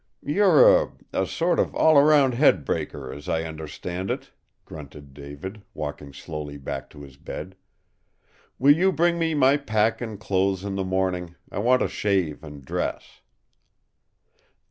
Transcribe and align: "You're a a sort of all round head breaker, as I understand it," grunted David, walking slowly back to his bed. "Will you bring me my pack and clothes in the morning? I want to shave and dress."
"You're 0.25 0.81
a 0.81 0.91
a 1.13 1.27
sort 1.27 1.59
of 1.59 1.75
all 1.75 2.01
round 2.01 2.33
head 2.33 2.65
breaker, 2.65 3.13
as 3.13 3.29
I 3.29 3.43
understand 3.43 4.09
it," 4.09 4.31
grunted 4.65 5.13
David, 5.13 5.61
walking 5.75 6.11
slowly 6.11 6.57
back 6.57 6.89
to 6.89 7.03
his 7.03 7.17
bed. 7.17 7.55
"Will 8.57 8.75
you 8.75 8.91
bring 8.91 9.19
me 9.19 9.35
my 9.35 9.57
pack 9.57 10.01
and 10.01 10.19
clothes 10.19 10.63
in 10.63 10.73
the 10.73 10.83
morning? 10.83 11.35
I 11.51 11.59
want 11.59 11.83
to 11.83 11.87
shave 11.87 12.43
and 12.43 12.65
dress." 12.65 13.21